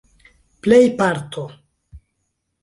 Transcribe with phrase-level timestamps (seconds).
[0.61, 1.45] plejparto